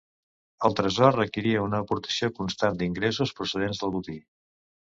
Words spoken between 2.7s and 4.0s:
d'ingressos procedents del